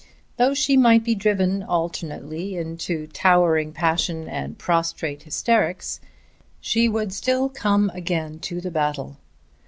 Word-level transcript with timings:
Though 0.37 0.55
she 0.55 0.77
might 0.77 1.03
be 1.03 1.13
driven 1.13 1.61
alternately 1.61 2.55
into 2.57 3.05
towering 3.05 3.71
passion 3.71 4.27
and 4.27 4.57
prostrate 4.57 5.21
hysterics, 5.21 5.99
she 6.59 6.89
would 6.89 7.13
still 7.13 7.49
come 7.49 7.91
again 7.93 8.39
to 8.39 8.59
the 8.59 8.71
battle. 8.71 9.17